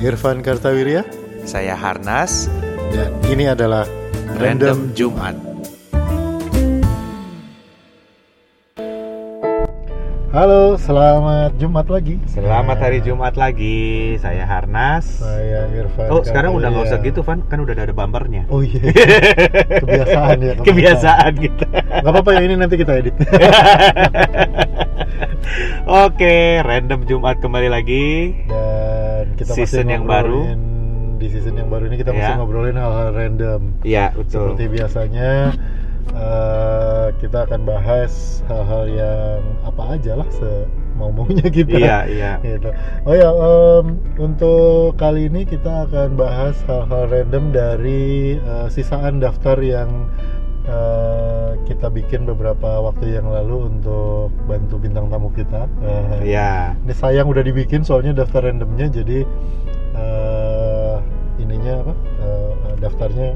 [0.00, 1.04] Irfan Kartawirya
[1.44, 2.48] Saya Harnas,
[2.88, 3.84] dan ini adalah
[4.40, 5.36] Random Jumat.
[10.32, 12.16] Halo, selamat Jumat lagi.
[12.32, 14.16] Selamat hari Jumat lagi.
[14.24, 15.20] Saya Harnas.
[15.20, 16.08] Saya Irfan.
[16.08, 17.44] Oh, sekarang udah nggak usah gitu, Van.
[17.44, 18.48] Kan udah ada bumpernya.
[18.48, 18.80] Oh iya.
[19.84, 20.52] Kebiasaan ya.
[20.64, 21.64] Kebiasaan gitu.
[21.76, 23.12] Gak apa-apa ya ini nanti kita edit.
[26.08, 28.32] Oke, Random Jumat kembali lagi.
[28.48, 30.40] Dan kita masih Season yang baru.
[31.20, 32.38] Di season yang baru ini kita masih Ya.
[32.40, 33.60] ngobrolin hal-hal random.
[33.84, 34.56] Iya, betul.
[34.56, 35.52] Seperti biasanya
[36.10, 41.76] eh, kita akan bahas hal-hal yang apa aja lah semau maunya kita.
[41.76, 42.32] Iya, iya.
[42.42, 42.72] Gitu.
[43.04, 49.60] Oh ya, em, untuk kali ini kita akan bahas hal-hal random dari eh, sisaan daftar
[49.60, 50.08] yang
[50.64, 55.64] eh, kita bikin beberapa waktu yang lalu untuk bantu bintang tamu kita.
[55.80, 56.74] Eh, Iya.
[56.80, 59.24] Ini sayang udah dibikin soalnya daftar randomnya jadi
[59.94, 60.96] eh,
[61.38, 61.94] ininya apa?
[62.20, 63.28] eh, daftarnya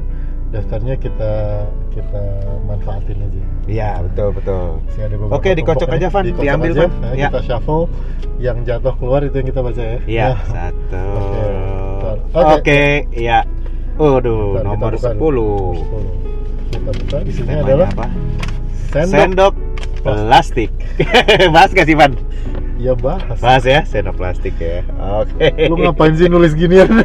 [0.53, 1.33] daftarnya kita
[1.91, 2.21] kita
[2.63, 3.41] manfaatin aja.
[3.65, 4.65] Iya, betul, betul.
[5.31, 6.13] Oke, dikocok aja, ini.
[6.13, 6.23] Van.
[6.23, 6.79] Dikocok Diambil, aja.
[6.79, 6.91] Van.
[7.01, 7.27] Nah, Ya.
[7.27, 7.83] Kita shuffle,
[8.37, 9.97] yang jatuh keluar itu yang kita baca ya.
[10.05, 11.05] Iya, Nah, satu.
[11.15, 11.43] Oke.
[12.35, 12.81] Oke, Oke.
[13.15, 13.39] iya.
[13.95, 15.17] Waduh, nomor buka 10.
[15.17, 15.51] dulu.
[15.73, 16.24] 10.
[16.75, 18.07] Kita buka di sini adalah apa?
[18.91, 19.09] sendok.
[19.09, 19.53] Sendok
[20.01, 20.71] plastik.
[21.53, 22.13] Bahas gak sih, Van?
[22.75, 23.39] Ya bahas.
[23.39, 24.83] Bahas ya, sendok plastik ya.
[25.17, 25.47] Oke.
[25.65, 26.85] Lu ngapain sih nulis ginian?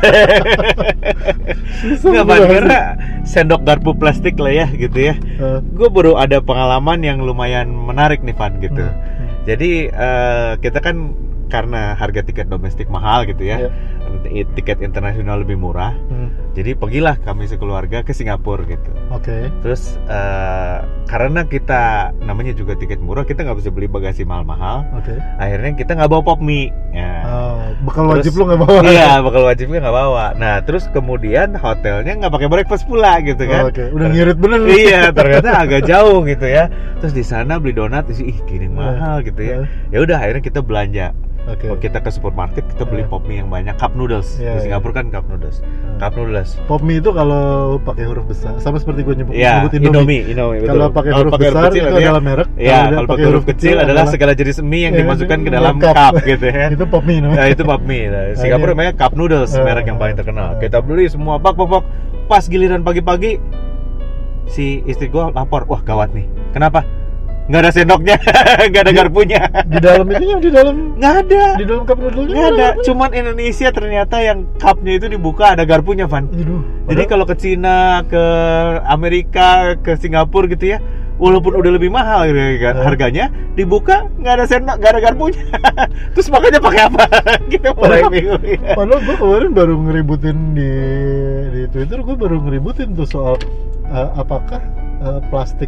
[1.81, 2.51] Susah Nggak, Van, banget.
[2.53, 2.79] karena
[3.23, 5.15] sendok garpu plastik lah ya gitu ya.
[5.17, 8.83] Eh, Gue baru ada pengalaman yang lumayan menarik nih Van gitu.
[8.83, 9.31] Hmm, hmm.
[9.47, 11.15] Jadi eh, kita kan
[11.49, 13.71] karena harga tiket domestik mahal gitu ya,
[14.29, 15.95] i- tiket internasional lebih murah.
[15.97, 18.91] hmm, Jadi pergilah kami sekeluarga ke Singapura gitu.
[19.09, 19.47] Oke.
[19.63, 21.83] Terus eh, karena kita
[22.19, 24.83] namanya juga tiket murah, kita nggak bisa beli bagasi mahal-mahal.
[24.95, 25.15] Oke.
[25.39, 26.75] Akhirnya kita nggak bawa pop mie.
[26.91, 27.23] Ya.
[27.23, 28.79] Oh, bekal Terus- wajib lu nggak bawa?
[28.83, 30.25] Iya, bakal wajibnya nggak bawa.
[30.35, 33.63] Nah, terus kemudian hotelnya nggak pakai breakfast pula gitu Oh, kan.
[33.71, 34.59] Oke, udah ngirit bener.
[34.67, 36.67] iya, ternyata agak jauh gitu ya.
[36.99, 39.57] Terus di sana beli donat, ih gini mahal gitu ya.
[39.89, 41.15] Ya udah akhirnya kita belanja.
[41.49, 41.67] Oke.
[41.67, 43.11] Oh, kita ke supermarket, kita beli Iya.
[43.11, 44.37] pop mie yang banyak, cup noodles.
[44.37, 45.65] Iya, di Singapura kan cup noodles.
[45.65, 45.97] Hmm.
[45.97, 46.40] Cup noodles.
[46.65, 47.45] Pop mie itu kalau
[47.79, 50.61] pakai huruf besar, sama seperti gue nyebut, Iya, nyebut Indomie, Indomie.
[50.61, 50.69] betul.
[50.69, 52.49] Kalau pakai huruf pakai besar itu artinya- adalah merek.
[52.55, 55.75] Iya, kalau pakai huruf kecil adalah segala jenis mie yang Iya, dimasukkan ke itu dalam
[55.77, 55.95] cup.
[55.95, 56.67] cup gitu ya.
[56.71, 57.37] itu pop mie namanya.
[57.37, 58.05] Nah, itu pop mie.
[58.07, 60.49] Nah, Singapura ini- namanya cup noodles, Eh, merek yang paling terkenal.
[60.57, 61.85] Kita beli semua bak bak bak.
[62.27, 63.43] Pas giliran pagi-pagi
[64.47, 66.27] si istri gua lapor, wah gawat nih.
[66.51, 66.83] Kenapa?
[67.47, 68.17] Nggak ada sendoknya,
[68.71, 69.41] nggak ada Di- garpunya.
[69.65, 71.43] Di dalam itunya di dalam Nggak ada.
[71.57, 72.67] di dalam cup noodle Nggak ada.
[72.81, 76.27] Cuman Indonesia ternyata yang cupnya itu dibuka ada garpunya, Van.
[76.27, 76.63] Aduh.
[76.87, 78.23] Jadi kalau ke Cina, ke
[78.85, 80.79] Amerika, ke Singapura gitu ya,
[81.17, 82.83] walaupun udah lebih mahal gitu kan Eh.
[82.83, 85.43] harganya, dibuka nggak ada sendok, nggak ada garpunya.
[86.15, 87.05] Terus makanya pakai apa?
[87.53, 88.43] Kita mulai Padahal- bingung.
[88.43, 88.75] ya.
[88.75, 90.71] Padahal gue kemarin baru ngeributin di
[91.51, 93.35] di Twitter gue baru ngeributin tuh soal
[93.87, 94.63] eh, apakah
[95.03, 95.67] eh, plastik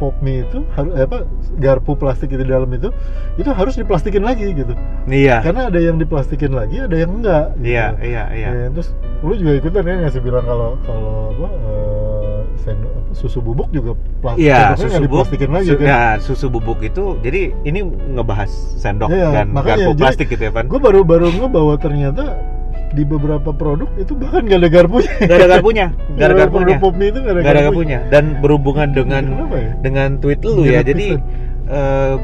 [0.00, 1.28] pop mie itu harus eh, apa
[1.60, 2.88] garpu plastik itu di dalam itu
[3.36, 4.72] itu harus diplastikin lagi gitu.
[5.04, 5.44] Iya.
[5.44, 7.52] Karena ada yang diplastikin lagi, ada yang enggak.
[7.54, 7.68] gitu.
[7.68, 8.48] Iya, iya, iya.
[8.48, 11.48] Ya, terus lu juga ikutan ya ngasih bilang kalau kalau apa
[12.56, 15.04] sendok apa, susu bubuk juga plastik Iya, sendoknya susu bubuk.
[15.08, 15.86] diplastikin lagi su- kan.
[15.86, 17.80] Nah, susu bubuk itu jadi ini
[18.16, 20.64] ngebahas sendok Iya, dan makanya, garpu jadi plastik gitu ya, Van.
[20.64, 22.24] Gue baru baru nge bahwa ternyata
[22.90, 25.12] di beberapa produk itu bahkan gak ada garpunya.
[25.22, 25.86] Gak ada garpunya,
[26.18, 26.66] gak ada garpunya.
[26.66, 29.72] Produk pop mie itu gak ada Gak ada garpunya dan berhubungan dengan ya?
[29.78, 30.82] dengan tweet lu ya.
[30.82, 31.48] Jadi pisan.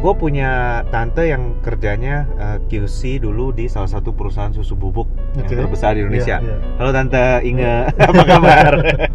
[0.03, 5.07] gue punya tante yang kerjanya eh, QC dulu di salah satu perusahaan susu bubuk
[5.39, 5.55] Oke.
[5.55, 6.43] yang terbesar di Indonesia.
[6.43, 6.57] Iya, iya.
[6.83, 7.75] Halo tante Inge,
[8.11, 8.73] apa kabar?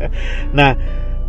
[0.57, 0.72] nah,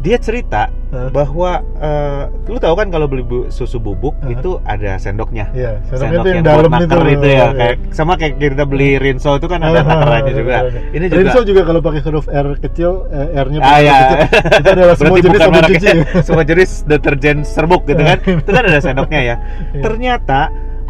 [0.03, 1.09] dia cerita Hah?
[1.09, 4.29] bahwa eh, lu tahu kan kalau beli bu- susu bubuk Hah?
[4.29, 5.47] itu ada sendoknya.
[5.53, 6.83] Iya, sendoknya Sendok itu yang buat dalam itu.
[7.13, 7.47] itu ya, Iya.
[7.55, 10.57] kayak sama kayak kita beli rinso itu kan ada Ah, nakerannya juga.
[10.91, 14.19] Ini juga Rinso juga kalau pakai huruf R kecil, eh, R-nya Ah ya, kecil,
[14.59, 15.87] itu adalah semua jenis sabun cuci.
[15.87, 15.95] ya.
[16.27, 19.37] semua jenis deterjen serbuk gitu kan, itu kan ada sendoknya ya.
[19.71, 19.81] Iya.
[19.81, 20.41] Ternyata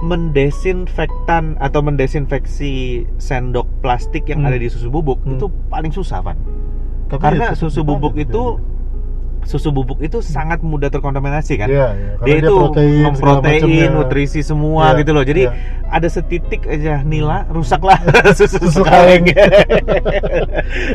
[0.02, 2.74] mendesinfektan atau mendesinfeksi
[3.16, 4.48] sendok plastik yang Hmm.
[4.48, 5.36] ada di susu bubuk Hmm.
[5.36, 6.34] itu paling susah kan,
[7.06, 8.42] Tapi karena ya, susu bubuk ada, itu
[9.42, 11.66] susu bubuk itu sangat mudah terkontaminasi kan.
[11.66, 15.24] Iya, iya, karena Dia itu protein, protein, nutrisi semua Iya, gitu loh.
[15.26, 15.52] Jadi iya.
[15.86, 17.98] ada setitik aja nila rusaklah
[18.38, 19.26] susu Susu kaleng.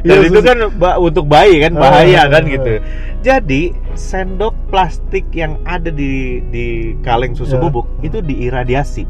[0.03, 0.57] Iya, Dan itu susu- kan
[0.97, 2.73] untuk bayi kan bahaya Ah, kan ah, gitu.
[3.21, 3.61] Jadi
[3.93, 6.65] sendok plastik yang ada di di
[7.03, 7.63] kaleng susu Iya.
[7.67, 9.03] bubuk itu diiradiasi.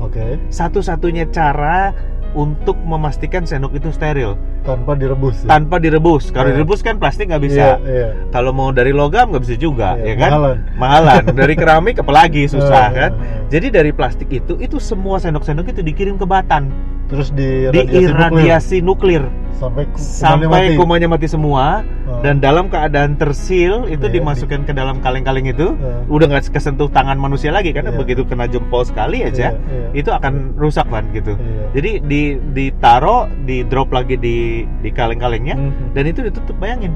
[0.00, 0.40] Oke.
[0.48, 1.92] Satu-satunya cara
[2.32, 5.48] untuk memastikan sendok itu steril tanpa direbus ya?
[5.50, 6.28] tanpa direbus.
[6.28, 6.56] Kalau Iya.
[6.56, 7.78] direbus kan plastik nggak bisa.
[7.82, 8.14] iya.
[8.28, 10.30] Kalau mau dari logam nggak bisa juga, Iya, ya kan?
[10.30, 10.56] mahalan.
[10.76, 11.22] Mahalan.
[11.40, 13.10] Dari keramik apalagi susah Eh, kan.
[13.12, 13.48] eh.
[13.48, 16.70] Jadi dari plastik itu itu semua sendok-sendok itu dikirim ke Batan,
[17.06, 20.74] terus di diiradiasi nuklir sampai ku- kumannya sampai mati.
[20.74, 22.16] kumanya mati semua Oh.
[22.20, 26.00] dan dalam keadaan tersil itu Iya, dimasukkan ke dalam kaleng-kaleng itu Eh.
[26.08, 27.98] udah nggak kesentuh tangan manusia lagi karena Iya.
[27.98, 29.88] begitu kena jempol sekali aja Iya, iya.
[29.94, 31.34] itu akan rusak kan gitu.
[31.34, 31.64] Iya.
[31.72, 32.19] Jadi di
[32.50, 34.36] ditaro, di drop lagi di
[34.80, 35.92] di kaleng-kalengnya Mhm.
[35.92, 36.92] dan itu ditutup bayangin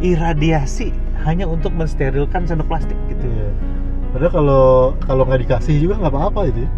[0.00, 0.90] iradiasi
[1.22, 3.24] hanya untuk mensterilkan sendok plastik gitu.
[3.24, 3.48] Iya.
[4.10, 4.64] Padahal kalau
[5.04, 6.60] kalau nggak dikasih juga nggak apa-apa itu.
[6.60, 6.70] ya.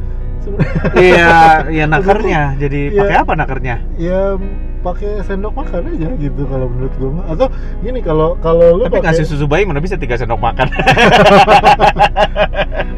[0.99, 1.35] Iya,
[1.79, 2.59] ya nakernya.
[2.59, 2.99] Jadi Iya.
[2.99, 3.77] pakai apa nakernya?
[3.97, 4.35] ya
[4.83, 7.11] pakai sendok makan aja gitu kalau menurut gue.
[7.27, 7.47] Atau
[7.81, 10.67] gini kalau kalau lu Tapi pakai ngasih susu bayi mana bisa tiga sendok makan?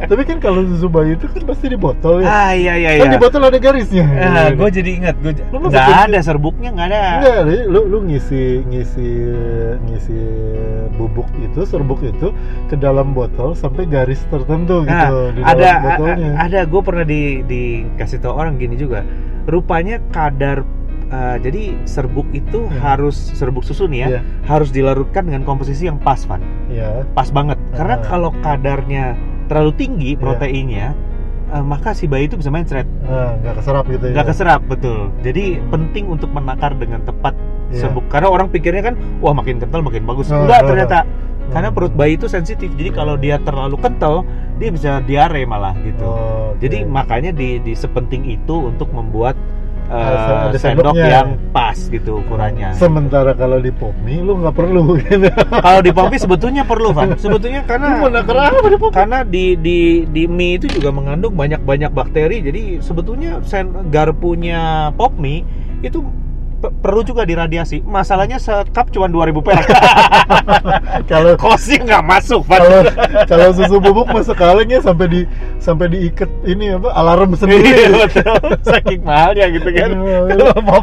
[0.04, 2.28] tapi kan kalau susu bayi itu kan pasti di botol ya.
[2.28, 3.12] ah iya iya Kan iya.
[3.12, 4.04] di botol ada garisnya.
[4.04, 7.00] Ah, gue jadi ingat, gue nggak ada serbuknya nggak ada.
[7.20, 7.56] Enggak, Ri.
[7.66, 9.10] lu lu ngisi ngisi
[9.82, 10.19] ngisi
[10.94, 12.31] bubuk itu serbuk itu
[12.66, 16.31] ke dalam botol sampai garis tertentu Nah, gitu di dalam ada a- botolnya.
[16.38, 19.02] ada gue pernah di dikasih tahu orang gini juga.
[19.44, 20.64] Rupanya kadar
[21.14, 22.75] uh, jadi serbuk itu Hmm.
[22.76, 24.20] harus serbuk susu nih ya, Iya.
[24.44, 26.43] harus dilarutkan dengan komposisi yang pas, Van.
[26.66, 27.06] ya.
[27.14, 27.55] Pas banget.
[27.72, 28.02] Karena Ah.
[28.02, 29.14] kalau kadarnya
[29.46, 30.20] terlalu tinggi Iya.
[30.20, 30.87] proteinnya,
[31.49, 34.12] uh, maka si bayi itu bisa mencret, Nah, nggak keserap gitu ya.
[34.12, 34.99] nggak keserap betul.
[35.20, 37.38] Jadi penting untuk menakar dengan tepat
[37.70, 37.87] Iya.
[37.87, 38.08] serbuk.
[38.08, 40.28] Karena orang pikirnya kan, wah makin kental makin bagus.
[40.28, 40.99] Ah, Enggak ah, ternyata.
[41.00, 41.52] Hmm.
[41.52, 42.72] Karena perut bayi itu sensitif.
[42.72, 44.25] Jadi kalau dia terlalu kental,
[44.56, 46.00] dia bisa diare malah gitu.
[46.00, 46.58] Oh, oke.
[46.58, 49.37] Jadi makanya di, di sepenting itu untuk membuat
[49.90, 51.06] uh, Ada- sendok sendoknya.
[51.06, 52.72] yang pas gitu ukurannya.
[52.75, 55.28] Sementara kalau di Popmi lu nggak perlu gitu.
[55.60, 57.14] Kalau di pompi sebetulnya perlu, Van.
[57.19, 58.94] Sebetulnya karena di Popmi?
[58.94, 59.78] karena di di
[60.08, 62.40] di mie itu juga mengandung banyak-banyak bakteri.
[62.40, 65.44] Jadi sebetulnya sen garpunya pop mie
[65.84, 66.00] itu
[66.70, 67.82] perlu juga diradiasi.
[67.84, 69.66] Masalahnya sekap cuma 2000 perak.
[71.11, 72.87] Kalau Kosnya nggak masuk, kalau
[73.28, 75.20] kalau susu bubuk masuk kalengnya sampai di
[75.61, 77.70] sampai diikat ini apa alarm Iya sendiri.
[77.93, 79.90] betul, saking mahalnya gitu kan.
[79.93, 80.37] Iya, iya.
[80.38, 80.81] Kalau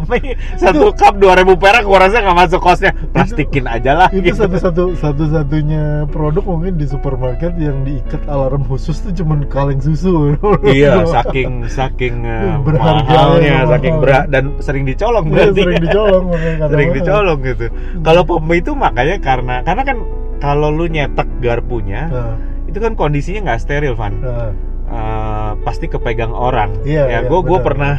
[0.60, 2.92] satu cup 2000 perak, gua rasa nggak masuk kosnya.
[3.16, 4.10] Plastikin aja lah.
[4.12, 4.46] itu gitu.
[4.46, 10.36] satu-satu satu-satunya produk mungkin di supermarket yang diikat alarm khusus tuh cuman kaleng susu.
[10.62, 15.62] Iya, saking saking eh, Berharga, mahalnya, ya, saking berat dan sering dicolong Iya, berarti.
[15.72, 16.26] Sering dicolong
[16.72, 17.66] sering dicolong gitu.
[18.04, 19.98] Kalau pop mie itu makanya karena karena kan
[20.44, 22.36] kalau lu nyetek garpunya Nah,
[22.68, 24.20] itu kan kondisinya nggak steril, Van.
[24.20, 24.52] nah,
[24.92, 26.84] Eh, pasti kepegang orang.
[26.84, 27.64] Iya, ya, gue gue benar.
[27.64, 27.94] pernah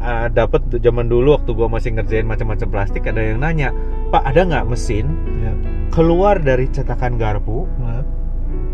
[0.00, 3.68] eh, dapet zaman dulu waktu gue masih ngerjain macam-macam plastik ada yang nanya,
[4.08, 5.12] Pak ada nggak mesin
[5.44, 5.52] iya.
[5.92, 7.68] keluar dari cetakan garpu?
[7.76, 8.00] Nah,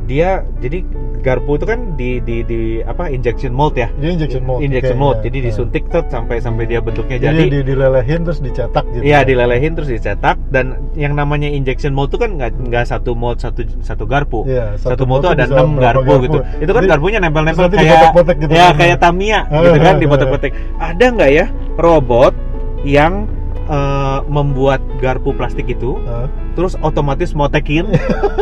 [0.07, 0.87] Dia jadi
[1.25, 3.89] garpu itu kan di di di apa injection mold ya?
[3.97, 4.61] Dia injection mold.
[4.61, 5.17] Injection mold.
[5.17, 5.25] iya.
[5.25, 5.47] Jadi Nah.
[5.49, 7.45] disuntik tuh sampai sampai dia bentuknya Jadi, jadi.
[7.49, 9.03] di, dilelehin terus dicetak gitu.
[9.03, 13.41] Iya dilelehin terus dicetak dan yang namanya injection mold itu kan nggak nggak satu mold
[13.41, 14.45] satu satu garpu.
[14.45, 16.39] Iya, Satu, mold mold tuh ada 6 berapa garpu, gitu.
[16.61, 18.77] Itu kan Jadi, garpunya nempel-nempel kayak gitu ya kan.
[18.77, 20.53] kayak Tamiya gitu kan dipotek-potek.
[20.77, 21.47] Ada nggak ya
[21.81, 22.37] robot
[22.85, 23.25] yang
[23.65, 27.87] eh, membuat garpu plastik itu Nah, terus otomatis motekin,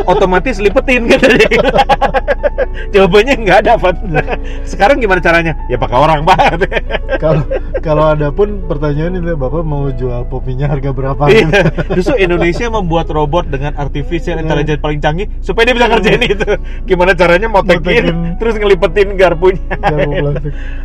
[0.05, 1.25] otomatis lipetin gitu.
[2.93, 3.93] Jawabannya nggak ada, Pak.
[4.65, 5.53] Sekarang gimana caranya?
[5.69, 6.69] Ya pakai orang banget.
[7.23, 7.43] kalau
[7.81, 11.23] kalau ada pun pertanyaan itu Bapak mau jual popinya harga berapa?
[11.29, 11.73] Iya.
[11.93, 16.49] Justru Indonesia membuat robot dengan artificial intelligence paling canggih supaya dia bisa ngerjain itu.
[16.85, 17.81] Gimana caranya motekin,
[18.13, 18.37] Motekin.
[18.37, 19.75] terus ngelipetin garpunya.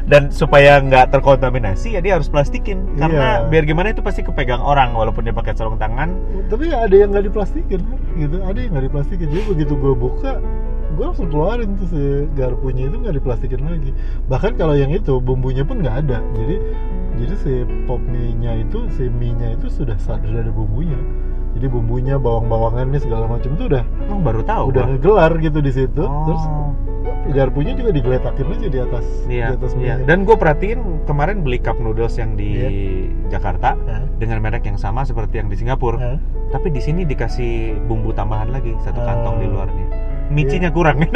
[0.08, 3.50] Dan supaya nggak terkontaminasi ya dia harus plastikin karena Iya.
[3.50, 6.14] biar gimana itu pasti kepegang orang walaupun dia pakai sarung tangan.
[6.48, 7.82] Tapi ada yang nggak diplastikin,
[8.14, 8.36] gitu.
[8.46, 9.26] Ada yang nggak diplastikin.
[9.26, 10.38] Jadi begitu gue buka,
[10.98, 12.02] gue langsung keluarin tuh si
[12.34, 13.94] garpunya itu nggak diplastikin lagi.
[14.26, 16.18] Bahkan kalau yang itu bumbunya pun nggak ada.
[16.34, 16.56] Jadi
[17.14, 17.52] jadi si
[17.84, 20.98] pop mie-nya itu, si mie-nya itu sudah sudah ada bumbunya.
[21.54, 24.70] Jadi bumbunya, bawang-bawangannya segala macam itu udah Oh, baru tahu.
[24.70, 24.90] udah gua.
[24.92, 26.02] ngegelar gitu di situ.
[26.02, 26.70] Terus Oh.
[27.28, 29.94] garpunya juga digeletakin aja di atas Iya, di atas iya.
[29.96, 32.68] mie Dan gue perhatiin kemarin beli cup noodles yang di Iya.
[33.28, 34.02] Jakarta Hah?
[34.16, 35.98] dengan merek yang sama seperti yang di Singapura.
[35.98, 36.16] Hah?
[36.48, 39.40] Tapi di sini dikasih bumbu tambahan lagi satu kantong Oh.
[39.40, 39.86] di luarnya.
[40.28, 40.34] Iya.
[40.34, 40.96] Micinya kurang.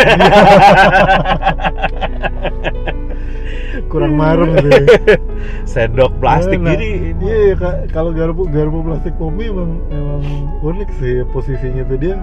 [3.89, 4.81] kurang marem gitu ya.
[5.65, 7.55] Sendok plastik Nah, jadi ini- iya iya,
[7.89, 10.23] kalau garpu garpu plastik pomi emang emang
[10.61, 12.17] unik sih posisinya tuh dia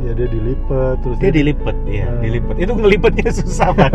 [0.00, 2.20] ya dia dilipat terus dia dilipet ya, Hmm.
[2.20, 2.54] dilipet.
[2.58, 3.90] Itu ngelipetnya susah pak.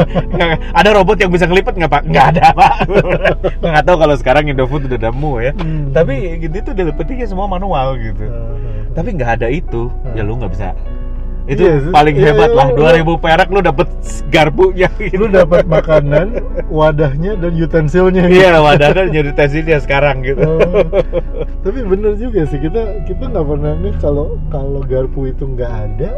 [0.72, 2.02] Ada robot yang bisa ngelipet nggak pak?
[2.04, 2.74] Nggak ada pak.
[3.62, 5.52] nggak tahu kalau sekarang Indofood udah nemu ya.
[5.54, 5.94] Hmm.
[5.94, 8.26] Tapi gitu itu dilipetnya semua manual gitu.
[8.26, 8.58] Ah,
[8.90, 10.14] Tapi nggak ada itu, Hmm.
[10.14, 10.74] ya lu nggak bisa
[11.50, 11.90] Itu Iya, sih.
[11.90, 12.68] paling Iya, hebat iya, lah.
[12.70, 13.02] iya.
[13.02, 13.88] 2000 perak lu dapet
[14.28, 15.18] garpunya gitu.
[15.18, 16.28] lu dapat makanan
[16.70, 18.38] wadahnya dan utensilnya gitu.
[18.40, 20.46] Iya, wadahnya jadi tesisnya sekarang gitu.
[20.46, 20.62] Oh,
[21.60, 26.12] tapi bener juga sih kita kita nggak pernah nih kalau kalau garpu itu nggak ada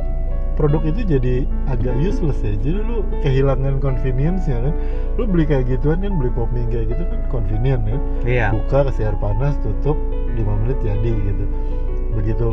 [0.52, 1.36] produk itu jadi
[1.66, 4.76] agak useless ya jadi lu kehilangan convenience ya kan
[5.16, 8.48] lu beli kayak gituan kan beli pop mie kayak gitu kan convenient kan Iya.
[8.52, 9.96] buka kasih air panas tutup
[10.30, 11.46] 5 menit jadi gitu
[12.12, 12.50] begitu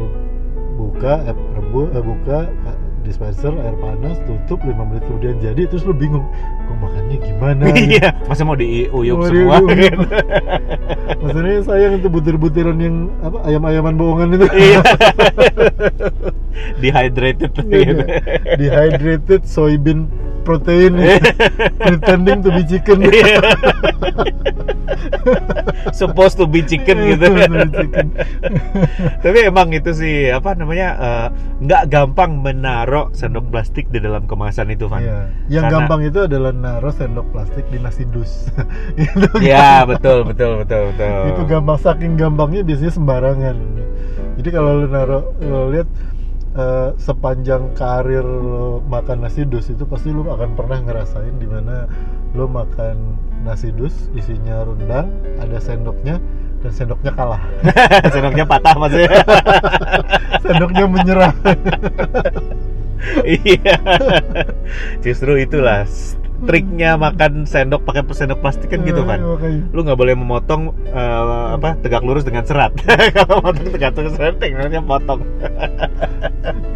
[0.78, 5.94] buka eh, eh, buka ka- dispenser air panas tutup 5 menit kemudian jadi terus lu
[5.96, 6.22] bingung
[6.78, 7.64] makannya gimana.
[7.88, 10.02] Iya, masa mau diuyup Mau semua gitu.
[11.22, 14.46] Maksudnya sayang itu butir-butiran yang apa ayam-ayaman bohongan itu.
[14.50, 14.80] Iya.
[16.82, 18.02] Dehydrated gitu.
[18.58, 20.10] Dehydrated soybean
[20.42, 20.96] protein
[21.76, 23.04] pretending to be chicken.
[23.04, 23.40] Iya.
[25.92, 27.26] Supposed to be chicken gitu.
[29.20, 31.26] Tapi emang itu sih apa namanya eh,
[31.62, 35.02] nggak gampang menaruh sendok plastik di dalam kemasan itu, Van.
[35.04, 35.18] Iya.
[35.48, 38.52] Yang Karena- gampang itu adalah naruh sendok plastik di nasi dus.
[39.00, 41.32] itu Ya, betul, betul, betul, betul.
[41.32, 43.56] itu gampang saking gampangnya biasanya sembarangan
[44.38, 45.88] jadi kalau lu naruh lu lihat
[46.54, 51.90] eh, sepanjang karir lo makan nasi dus itu pasti lu akan pernah ngerasain di mana
[52.36, 55.10] lo makan nasi dus isinya rendang
[55.42, 56.22] ada sendoknya
[56.58, 57.42] dan sendoknya kalah
[58.14, 59.22] Sendoknya patah maksudnya.
[60.42, 61.32] sendoknya menyerah
[63.22, 63.78] iya.
[65.02, 65.86] Justru itulah
[66.44, 69.64] triknya makan sendok pakai sendok plastik kan gitu, makanya.
[69.74, 71.22] lu nggak boleh memotong eh,
[71.56, 72.72] apa tegak lurus dengan serat.
[73.16, 75.24] Kalau motong tegak lurus serat tinggalnya potong.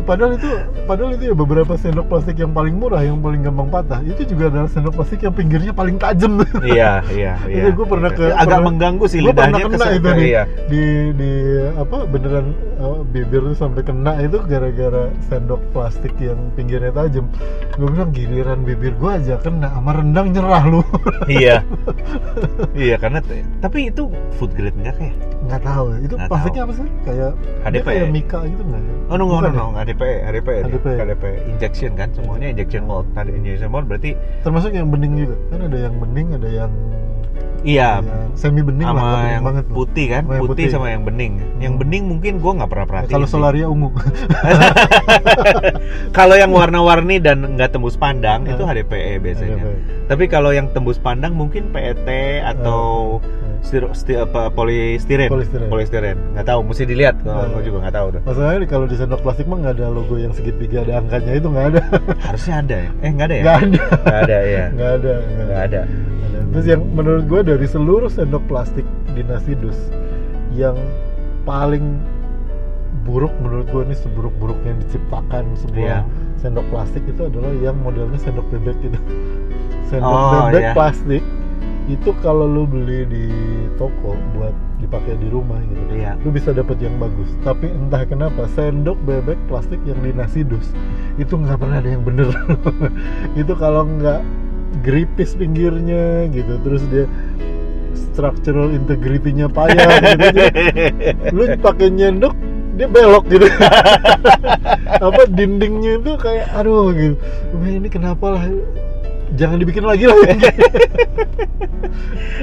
[0.02, 0.50] Padahal itu
[0.84, 4.02] padahal itu ya beberapa sendok plastik yang paling murah yang paling gampang patah.
[4.02, 6.42] Itu juga adalah sendok plastik yang pinggirnya paling tajam.
[6.62, 7.70] Iya iya iya.
[7.70, 10.26] gua pernah ke- agak pernah- mengganggu sih Gua pernah lidahnya kena itu nih.
[10.26, 10.42] iya.
[10.66, 11.32] Di di
[11.78, 12.46] apa beneran
[12.82, 17.30] eh, bibir tuh sampai kena itu gara-gara sendok plastik yang pinggirnya tajam.
[17.78, 20.80] Gue bilang giliran bibir gua aja kena sama rendang nyerah lu
[21.28, 21.60] iya
[22.88, 23.20] iya karena
[23.60, 24.08] tapi itu
[24.40, 27.30] food grade enggak kayak nggak tahu itu Nggak plastiknya apa sih kayak
[27.66, 27.86] HDP.
[27.86, 28.82] kayak mika gitu nggak
[29.12, 29.84] Oh no, no, Bukan no, ya?
[29.84, 30.86] HDP, HDP, HDP.
[30.96, 33.04] HDP, injection kan, semuanya injection mold.
[33.12, 36.72] Ada injection mold berarti termasuk yang bening juga kan ada yang bening ada yang
[37.62, 40.66] iya yang semi bening lah sama bening yang banget putih kan, Sama yang putih, putih.
[40.68, 41.32] sama yang bening.
[41.56, 41.80] Yang Hmm.
[41.80, 43.12] bening mungkin gua nggak pernah perhatiin.
[43.12, 43.32] kalau sih.
[43.32, 43.88] solaria ungu
[46.12, 48.68] kalau yang warna-warni dan nggak tembus pandang itu Eh.
[48.68, 49.56] HDPE biasanya.
[49.58, 50.06] HDPE.
[50.06, 52.06] Tapi kalau yang tembus pandang mungkin PET
[52.42, 53.51] atau Eh.
[53.62, 55.26] Stiro, sti- apa polistiren.
[55.26, 55.66] Polistiren.
[55.66, 56.16] Polistiren.
[56.32, 57.16] Nggak tahu, mesti dilihat.
[57.18, 58.20] Kalau gua juga nggak tahu tuh.
[58.22, 61.66] masalahnya kalau di sendok plastik mah nggak ada logo yang segitiga ada angkanya itu nggak
[61.68, 61.80] ada
[62.26, 62.90] Harusnya ada ya?
[63.00, 63.42] Eh nggak ada ya?
[63.42, 64.64] nggak ada Nggak ada ya.
[64.74, 65.80] nggak ada nggak ada.
[65.80, 65.80] Ada.
[66.52, 69.78] Terus yang menurut gue dari seluruh sendok plastik di nasi dus
[70.52, 70.76] yang
[71.42, 71.96] paling
[73.02, 76.00] buruk menurut gue ini seburuk-buruknya diciptakan sebuah Iya.
[76.36, 78.98] sendok plastik itu adalah yang modelnya sendok bebek gitu.
[79.88, 80.72] Sendok Oh, bebek iya.
[80.72, 81.22] plastik
[81.90, 83.26] itu kalau lu beli di
[83.74, 86.18] toko buat dipakai di rumah gitu, Iya.
[86.22, 87.30] lu bisa dapet yang bagus.
[87.46, 90.74] Tapi entah kenapa sendok bebek plastik yang di nasi dus
[91.18, 92.30] itu nggak pernah ada yang bener.
[93.40, 94.22] itu kalau nggak
[94.82, 97.06] gripis pinggirnya gitu, terus dia
[97.94, 100.26] structural integrity-nya payah gitu.
[100.34, 100.44] Jadi,
[101.34, 102.34] lu pakai nyendok
[102.72, 103.44] dia belok gitu
[105.06, 107.20] apa dindingnya itu kayak aduh gitu
[107.60, 108.48] ini kenapa lah
[109.32, 110.16] jangan dibikin lagi lah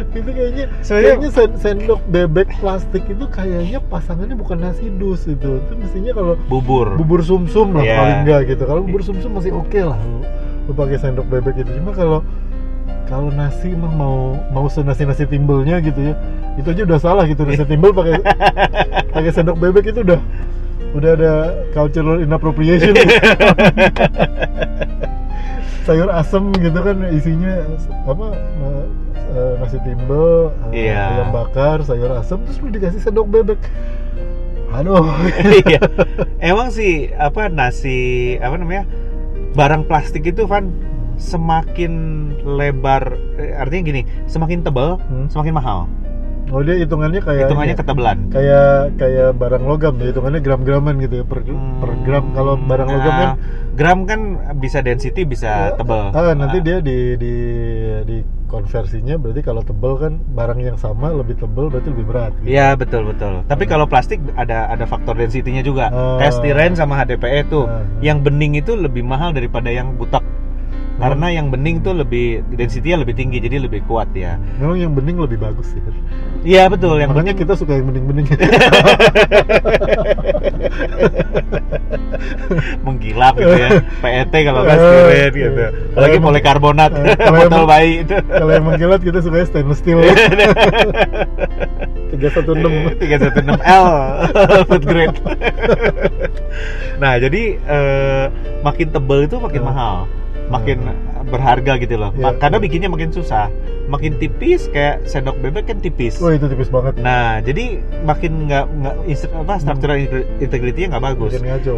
[0.10, 5.60] itu kayaknya Soalnya- kayaknya sen- sendok bebek plastik itu kayaknya pasangannya bukan nasi dus itu.
[5.60, 6.96] Itu mestinya kalau Bubur.
[6.96, 7.96] bubur sumsum lah Iya.
[7.96, 8.64] paling enggak gitu.
[8.64, 10.22] Kalau bubur sumsum masih oke lah lu,
[10.66, 11.72] lu pakai sendok bebek itu.
[11.76, 12.20] Cuma kalau
[13.06, 14.18] kalau nasi mah mau
[14.50, 16.16] mau senasi nasi timbelnya gitu ya
[16.56, 17.42] itu aja udah salah gitu.
[17.44, 18.22] Nasi timbel pakai
[19.10, 20.20] pakai sendok bebek itu udah
[20.90, 21.34] udah ada
[21.70, 22.94] cultural inappropriation
[25.84, 27.66] sayur asem gitu kan isinya
[28.04, 28.86] apa eh,
[29.30, 31.04] eh, nasi timbel eh, Iya.
[31.18, 33.62] ayam bakar sayur asem terus lu dikasih sendok bebek
[34.70, 35.06] aduh
[35.66, 35.82] Iya.
[36.50, 38.00] Emang sih apa nasi
[38.38, 38.86] apa namanya
[39.52, 40.70] barang plastik itu Van
[41.18, 41.92] semakin
[42.40, 45.28] lebar eh, artinya gini semakin tebal Hmm.
[45.28, 45.80] semakin mahal
[46.50, 50.96] oh dia hitungannya kayak hitungannya ini ya, ketebalan kayak kayak barang logam ya hitungannya gram-graman
[51.06, 53.36] gitu ya per, per gram kalau barang logam kan Nah,
[53.78, 54.20] gram kan
[54.58, 57.34] bisa density bisa tebal ah, nanti dia di di
[58.04, 58.18] di
[58.50, 62.50] konversinya berarti kalau tebal kan barang yang sama lebih tebal berarti lebih berat gitu.
[62.50, 63.46] Iya betul betul.
[63.46, 65.94] Tapi kalau plastik ada ada faktor density-nya juga.
[65.94, 66.18] Oh.
[66.18, 67.70] Kayak stiren sama HDPE tuh.
[67.70, 67.86] Ah.
[68.02, 70.26] Yang bening itu lebih mahal daripada yang butak.
[71.00, 74.36] Karena yang bening tuh lebih density-nya lebih tinggi jadi lebih kuat ya.
[74.60, 75.80] Memang yang bening lebih bagus sih.
[76.44, 77.44] Iya betul yang makanya bening.
[77.48, 78.28] kita suka yang bening-bening.
[82.84, 83.70] Menggilap gitu ya
[84.02, 85.60] PET kalau nggak Eh, spirit gitu.
[85.60, 85.70] iya.
[85.94, 88.16] apalagi polikarbonat eh, kalau botol bayi itu.
[88.28, 90.00] kalau yang mengkilat kita suka stainless steel.
[92.10, 93.88] 316 316 L
[94.66, 95.18] food grade.
[97.02, 98.24] nah, jadi eh,
[98.60, 99.96] makin tebel itu makin mahal,
[100.50, 100.82] makin
[101.30, 102.12] berharga gitu loh.
[102.14, 103.48] Ma- Karena bikinnya makin susah.
[103.86, 106.18] Makin tipis kayak sendok bebek kan tipis.
[106.18, 108.96] Wah itu tipis banget Nah, jadi makin nggak nggak
[109.36, 109.98] apa structural
[110.38, 111.32] integrity-nya nggak bagus.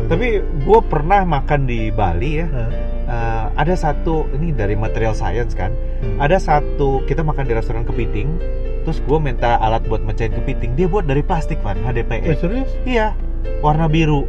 [0.08, 2.48] Tapi gue pernah makan di Bali ya.
[2.48, 2.70] Nah,
[3.06, 5.72] eh, ada satu ini dari material science kan.
[5.72, 6.18] hmm.
[6.18, 8.40] Ada satu kita makan di restoran kepiting.
[8.82, 10.74] Terus gue minta alat buat mecahin kepiting.
[10.74, 12.26] Dia buat dari plastik kan, HDPE.
[12.26, 12.70] Eh, serius?
[12.82, 13.14] Iya,
[13.62, 14.26] warna biru.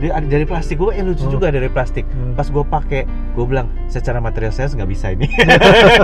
[0.00, 0.78] Ada dari plastik.
[0.78, 1.34] Gue eh lucu Hmm.
[1.34, 2.06] juga dari plastik.
[2.06, 2.32] Hmm.
[2.32, 3.02] Pas gue pakai,
[3.34, 5.26] gue bilang secara material saya nggak bisa ini.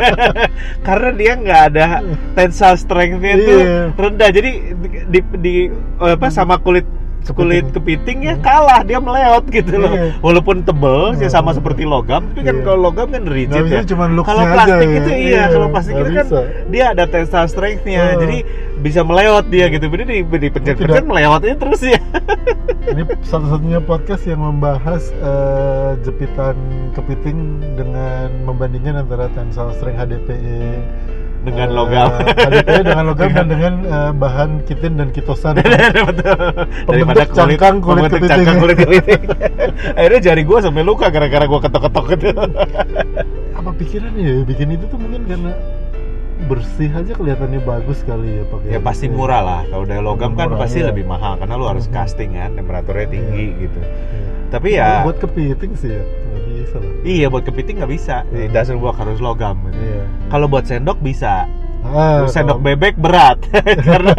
[0.87, 1.87] Karena dia nggak ada
[2.35, 3.79] tensile strength-nya itu Iya.
[3.93, 4.31] rendah.
[4.31, 6.85] Jadi di, di, di- apa sama kulit
[7.33, 8.45] kulit kepitingnya Hmm.
[8.45, 9.89] kalah dia meleot gitu loh.
[9.89, 10.21] Iya.
[10.21, 11.63] Walaupun tebel, sih sama Hmm.
[11.63, 12.65] seperti logam, tapi kan Iya.
[12.67, 13.97] kalau logam kan rigid bisa ya.
[14.21, 14.99] Kalau aja plastik ya.
[14.99, 16.41] itu iya, Iya, kalau plastik itu kan bisa.
[16.69, 18.03] dia ada tensile strength-nya.
[18.05, 18.21] Hmm.
[18.21, 18.39] Jadi
[18.83, 19.87] bisa meleot dia gitu.
[19.87, 21.97] Jadi di, di pencet-pencet melewatnya terus ya.
[22.93, 26.53] Ini satu-satunya podcast yang membahas eh, jepitan
[26.93, 27.39] kepiting
[27.73, 30.61] dengan membandingkan antara tensile strength HDPE
[31.45, 32.09] Dengan eh, logam.
[32.25, 35.55] HDPE dengan logam dan dengan eh, bahan kitin dan kitosan.
[36.09, 36.37] Betul.
[36.89, 38.29] Daripada Pembentuk cangkang kulit kepiting.
[38.31, 38.77] cangkang kulit.
[39.93, 42.29] Akhirnya jari gua sampai luka gara-gara gua ketok-ketok gitu.
[43.55, 45.53] Apa pikirannya ya bikin itu tuh mungkin karena
[46.45, 48.69] bersih aja kelihatannya bagus kali ya pakai.
[48.69, 49.17] ya pasti HDPE.
[49.17, 49.61] murah lah.
[49.65, 50.91] Kalau dari logam kan pasti iya.
[50.93, 51.95] lebih mahal karena lu harus Mhm.
[51.95, 53.81] casting kan, temperaturnya tinggi gitu.
[53.81, 54.33] Iya.
[54.53, 56.03] Tapi ya buat kepiting sih ya
[56.65, 56.93] bisa lah.
[57.05, 58.25] iya buat kepiting nggak bisa.
[58.31, 59.61] It doesn't work harus logam.
[59.69, 59.77] gitu.
[59.79, 60.03] Iya.
[60.29, 61.45] Kalau buat sendok bisa.
[61.85, 63.39] Ah, sendok kalau- bebek berat
[63.89, 64.17] karena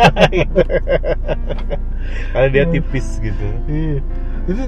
[2.31, 2.73] karena dia Hmm.
[2.73, 3.45] tipis gitu.
[3.65, 3.99] Iya.
[4.45, 4.61] Itu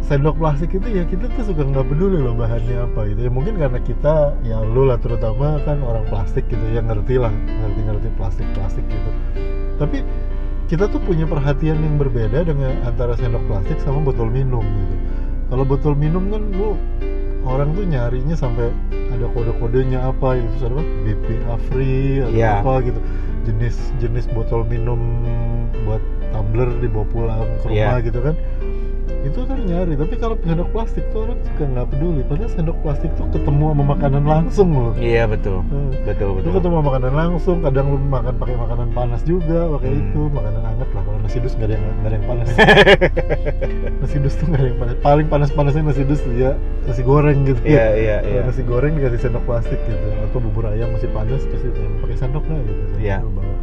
[0.00, 3.54] sendok plastik itu ya kita tuh suka nggak peduli loh bahannya apa gitu ya mungkin
[3.54, 8.42] karena kita ya lu lah terutama kan orang plastik gitu ya ngerti lah ngerti-ngerti plastik
[8.50, 9.10] plastik gitu
[9.78, 10.02] tapi
[10.66, 14.94] kita tuh punya perhatian yang berbeda dengan antara sendok plastik sama botol minum gitu
[15.50, 16.78] kalau botol minum kan lu
[17.42, 18.70] orang tuh nyarinya sampai
[19.10, 22.62] ada kode-kodenya apa gitu apa BPA free atau Iya.
[22.62, 23.00] apa gitu
[23.42, 25.00] jenis jenis botol minum
[25.82, 25.98] buat
[26.30, 28.06] tumbler dibawa pulang ke rumah Iya.
[28.06, 28.34] gitu kan
[29.20, 33.10] itu kan nyari tapi kalau sendok plastik tuh orang suka nggak peduli padahal sendok plastik
[33.14, 35.64] tuh ketemu sama makanan langsung loh Iya betul.
[35.64, 35.90] Hmm.
[36.04, 36.50] Betul betul.
[36.60, 40.02] ketemu sama makanan langsung, kadang lu makan pakai makanan panas juga, pakai Hmm.
[40.02, 41.02] itu makanan hangat lah.
[41.06, 42.48] Kalau nasi dus nggak ada yang nggak ada yang panas.
[44.04, 44.94] nasi dus tuh nggak ada yang panas.
[45.00, 46.52] Paling panas-panasnya nasi dus ya
[46.84, 47.60] nasi goreng gitu.
[47.64, 48.40] Iya iya iya.
[48.44, 51.70] nasi goreng dikasih sendok plastik gitu, atau bubur ayam masih panas kasih
[52.04, 52.82] pakai sendok lah gitu.
[53.00, 53.16] Iya.
[53.24, 53.54] Lu bawa.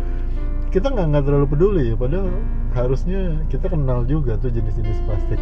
[0.67, 2.27] Kita nggak nggak terlalu peduli ya, padahal
[2.75, 5.39] harusnya kita kenal juga tuh jenis-jenis plastik,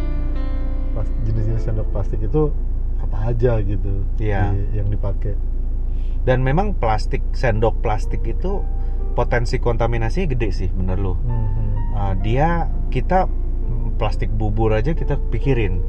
[1.26, 2.48] jenis-jenis sendok plastik itu
[2.96, 4.54] apa aja gitu Iya.
[4.54, 5.36] di- yang dipakai.
[6.24, 8.62] Dan memang plastik sendok plastik itu
[9.14, 11.18] potensi kontaminasinya gede sih bener loh.
[11.22, 11.66] Mhm.
[11.96, 12.48] Uh, dia
[12.90, 15.80] kita mm, plastik bubur aja kita pikirin.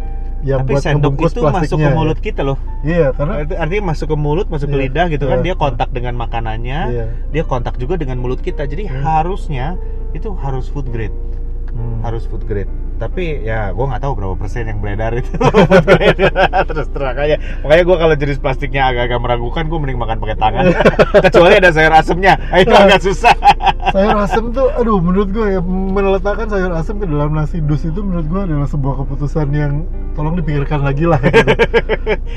[0.47, 1.91] Yang Tapi buat sendok itu masuk ke ya.
[1.91, 2.57] mulut kita loh.
[2.81, 5.38] Iya, karena Arti- Artinya masuk ke mulut, masuk ke Iya, lidah gitu kan.
[5.38, 5.45] iya.
[5.45, 7.05] Dia kontak dengan makanannya, iya.
[7.27, 8.63] dia kontak juga dengan mulut kita.
[8.63, 9.03] Jadi Hmm.
[9.03, 9.75] harusnya
[10.15, 11.12] itu harus food grade.
[11.67, 12.01] Hmm.
[12.01, 15.29] harus food grade tapi ya gue nggak tahu berapa persen yang beredar itu.
[16.69, 17.38] Terus terang aja.
[17.62, 20.63] Makanya gue kalau jenis plastiknya agak-agak meragukan gue mending makan pakai tangan.
[21.29, 22.33] Kecuali ada sayur asemnya.
[22.57, 23.36] Itu agak susah.
[23.93, 28.01] sayur asem tuh aduh menurut gue ya meletakkan sayur asem ke dalam nasi dus itu
[28.01, 31.53] menurut gue adalah sebuah keputusan yang tolong dipikirkan lagi lah gitu.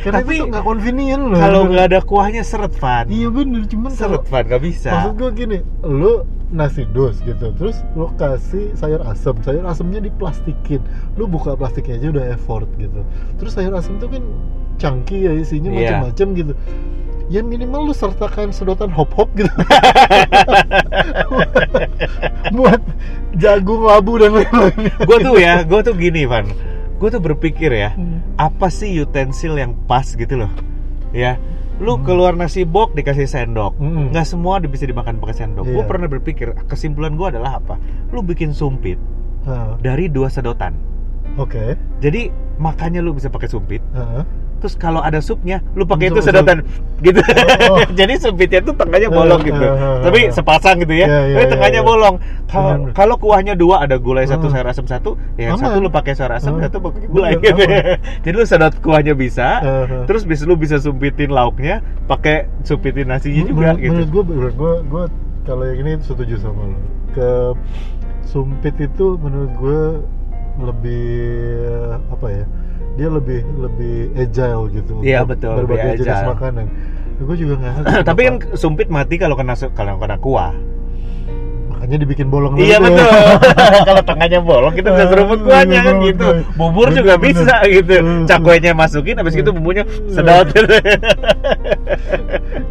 [0.05, 1.40] karena Tapi, itu nggak convenient loh.
[1.40, 3.09] kalau nggak ada kuahnya seret Van.
[3.09, 4.90] Iya bener cuman seret Van nggak bisa.
[4.92, 7.55] maksud gue gini lu nasi dus gitu.
[7.55, 9.35] Terus lu kasih sayur asem.
[9.41, 10.83] Sayur asemnya diplastikin.
[11.15, 13.01] Lu buka plastiknya aja udah effort gitu.
[13.39, 14.23] Terus sayur asem tuh kan
[14.77, 15.79] chunky ya isinya Iya.
[16.03, 16.53] macam-macam gitu.
[17.31, 19.47] Ya minimal lu sertakan sedotan hop hop gitu.
[22.57, 22.83] Buat
[23.39, 24.91] jagung labu dan lain-lain.
[25.07, 26.47] Gue tuh ya gue tuh gini Van.
[26.99, 27.95] Gue tuh berpikir ya
[28.35, 30.51] apa sih utensil yang pas gitu loh.
[31.15, 31.39] Ya
[31.81, 33.73] lu keluar nasi bok dikasih sendok.
[33.75, 34.12] Mm-mm.
[34.12, 35.64] nggak semua bisa dimakan pakai sendok.
[35.64, 35.88] Gue Iya.
[35.88, 37.81] pernah berpikir kesimpulan gue adalah apa?
[38.11, 39.01] Lu bikin sumpit
[39.40, 40.77] Ah, dari dua sedotan.
[41.35, 41.73] Oke.
[41.99, 43.81] Jadi makannya lu bisa pakai sumpit.
[43.90, 44.21] Ah,
[44.61, 46.61] terus kalau ada supnya lu pakai itu sedotan
[47.01, 47.18] gitu
[47.64, 47.81] Oh.
[47.99, 50.31] jadi sumpitnya tuh tengahnya bolong Eh, gitu eh, eh, tapi eh.
[50.31, 51.88] sepasang gitu ya Iya, iya, tapi iya, tengahnya iya.
[51.88, 52.14] bolong
[52.92, 54.51] kalau kuahnya dua ada gulai satu Eh.
[54.53, 55.61] sayur asam satu ya Aman.
[55.61, 56.68] satu lu pakai sayur asam Eh.
[56.68, 57.96] satu pakai gulai gitu aman.
[58.25, 60.05] jadi lu sedot kuahnya bisa Eh, eh.
[60.05, 64.55] terus bisa lu bisa sumpitin lauknya pakai sumpitin nasinya juga menurut, gitu menurut gue menurut
[64.55, 65.05] gue gue
[65.42, 66.79] kalau yang ini setuju sama lo
[67.11, 67.31] ke
[68.23, 69.81] sumpit itu menurut gue
[70.61, 71.09] lebih
[72.11, 72.44] apa ya
[72.94, 76.31] dia lebih lebih agile gitu Iya, betul, berbagai jenis agile.
[76.31, 76.66] makanan
[77.20, 77.74] gue juga nggak
[78.09, 80.53] tapi kan sumpit mati kalau kena kalau kena kuah
[81.70, 83.09] makanya dibikin bolong Iya dulu betul.
[83.88, 86.26] Kalau tengahnya bolong kita bisa seruput kuahnya kan gitu.
[86.53, 87.24] Bubur Bener, juga bener.
[87.33, 87.94] bisa gitu.
[88.29, 90.44] Cakwenya masukin habis itu bumbunya sedot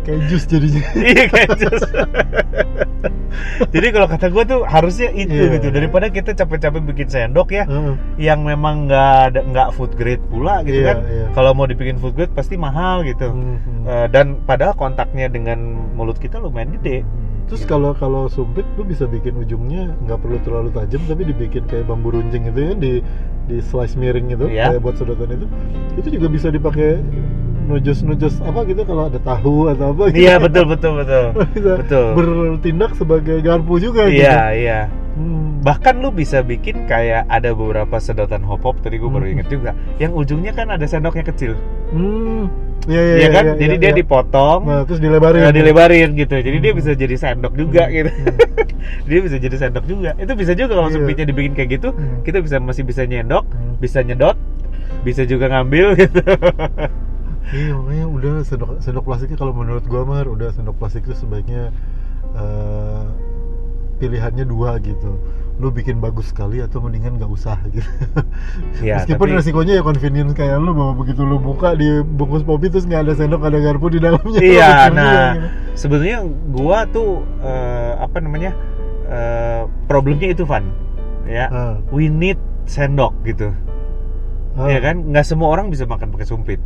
[0.05, 1.82] kayak jus jadinya Iya kayak jus.
[3.74, 5.58] Jadi kalau kata gue tuh harusnya itu Iya.
[5.58, 7.96] gitu daripada kita capek-capek bikin sendok ya Heeh.
[8.18, 10.98] yang memang nggak nggak food grade pula gitu Iya, kan.
[11.06, 11.26] iya.
[11.32, 13.30] Kalau mau dibikin food grade pasti mahal gitu.
[13.30, 13.86] Mhm.
[13.86, 15.58] Eh, dan padahal kontaknya dengan
[15.94, 17.02] mulut kita lumayan gede.
[17.50, 21.84] Terus kalau kalau sumpit lu bisa bikin ujungnya nggak perlu terlalu tajam tapi dibikin kayak
[21.84, 22.94] bambu runcing gitu ya di
[23.46, 24.70] di slice miring gitu Iya.
[24.70, 25.46] kayak buat sedotan itu
[25.98, 27.02] itu juga bisa dipakai
[27.66, 30.22] nojos nojos apa gitu kalau ada tahu atau apa gitu.
[30.22, 31.26] Iya betul betul betul.
[31.54, 32.08] bisa betul.
[32.14, 34.38] bertindak sebagai garpu juga Iya gitu.
[34.60, 34.80] iya.
[35.12, 35.60] Hmm.
[35.60, 39.34] bahkan lu bisa bikin kayak ada beberapa sedotan hop hop tadi gue baru Hmm.
[39.36, 41.58] inget juga yang ujungnya kan ada sendoknya kecil
[41.90, 42.48] Hmm.
[42.88, 43.98] Iya iya Iya kan iya, jadi iya, dia iya.
[44.00, 45.42] dipotong Nah, terus dilebarin.
[45.42, 46.80] nah, dilebarin gitu jadi dia Hmm.
[46.80, 47.94] bisa jadi sendok juga Hmm.
[47.94, 48.38] gitu Hmm.
[49.10, 50.96] dia bisa jadi sendok juga itu bisa juga kalau Iya.
[50.96, 52.24] sempitnya dibikin kayak gitu Hmm.
[52.24, 53.76] kita bisa masih bisa nyendok Hmm.
[53.78, 54.38] bisa nyedot
[55.02, 56.22] bisa juga ngambil gitu
[57.50, 61.74] Iya makanya udah sendok sendok plastiknya kalau menurut gua mah udah sendok plastik itu sebaiknya
[62.32, 62.79] eh,
[64.00, 65.20] pilihannya dua gitu.
[65.60, 67.84] Lu bikin bagus sekali atau mendingan nggak usah gitu.
[68.88, 72.72] ya Meskipun tapi resikonya ya convenience kayak lu bahwa begitu lu buka di bungkus kopi
[72.72, 74.40] terus nggak ada sendok ada garpu di dalamnya.
[74.40, 75.48] iya nah gitu.
[75.76, 76.24] sebenarnya
[76.56, 78.56] gua tuh eh, apa namanya
[79.12, 80.64] eh, problemnya itu Van
[81.28, 83.52] ya Ah, we need sendok gitu
[84.60, 86.60] ya kan nggak semua orang bisa makan pakai sumpit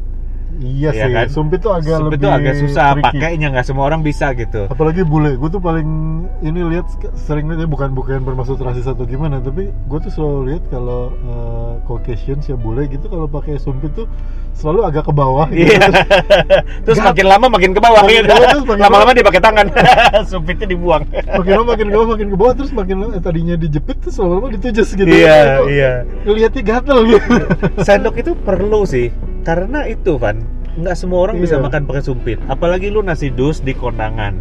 [0.59, 1.13] Iya Iya sih.
[1.13, 1.27] kan?
[1.33, 3.05] Sumpit tuh agak sumpit lebih tuh agak susah tricky.
[3.09, 5.87] pakainya nggak semua orang bisa gitu apalagi bule gue tuh paling
[6.43, 6.85] ini lihat
[7.17, 11.09] sering lihat ya, bukan bukan bermaksud rasis atau gimana tapi gue tuh selalu lihat kalau
[11.25, 14.05] uh, Caucasians ya bule gitu kalau pakai sumpit tuh
[14.53, 15.73] selalu agak ke bawah gitu.
[15.73, 15.85] Iya.
[16.87, 17.07] Terus Gap.
[17.11, 18.31] makin lama makin ke bawah Makin gitu.
[18.31, 19.65] bawah, terus Lama-lama dia pakai tangan.
[20.31, 21.03] Sumpitnya dibuang.
[21.11, 24.15] makin lama makin ke bawah makin ke bawah terus makin lama, eh, tadinya dijepit terus
[24.17, 25.91] lama-lama ditujas gitu Iya, Kok iya.
[26.23, 27.33] ngeliatnya gatel gitu
[27.81, 29.11] Sendok itu perlu sih.
[29.43, 30.39] Karena itu, Van.
[30.73, 31.63] Nggak semua orang bisa Iya.
[31.63, 32.37] makan pakai sumpit.
[32.45, 34.33] Apalagi lu nasi dus di kondangan.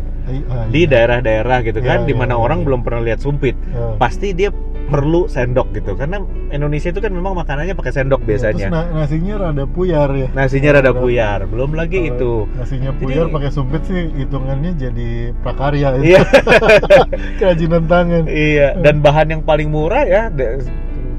[0.70, 0.88] Di iya.
[0.88, 2.66] daerah-daerah gitu kan, Iya, di mana iya, orang iya.
[2.66, 3.52] belum pernah lihat sumpit.
[3.98, 4.48] Pasti dia
[4.82, 5.92] perlu sendok gitu.
[5.92, 8.66] Karena Indonesia itu kan memang makanannya pakai sendok Iya, terus biasanya.
[8.68, 11.44] na- nasinya rada puyar ya Nasinya rada buyar.
[11.44, 12.32] Belum lagi Kalau itu.
[12.54, 15.08] nasinya Jadi- puyar pakai sumpit sih hitungannya jadi
[15.40, 16.04] prakarya itu.
[16.12, 16.20] Iya.
[17.38, 20.28] kerajinan tangan Iya, dan bahan yang paling murah ya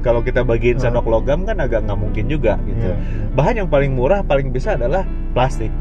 [0.04, 0.82] kalau kita bagiin Ah.
[0.84, 2.84] sendok logam kan agak nggak mungkin juga gitu.
[2.84, 2.96] Iya.
[3.32, 5.72] Bahan yang paling murah paling bisa adalah plastik